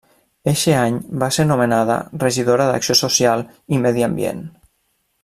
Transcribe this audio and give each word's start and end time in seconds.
Eixe 0.51 0.71
any 0.77 0.95
va 1.23 1.27
ser 1.35 1.45
nomenada 1.51 1.97
regidora 2.25 2.67
d'Acció 2.71 2.97
Social 3.05 3.45
i 3.77 3.81
Medi 3.85 4.07
Ambient. 4.11 4.43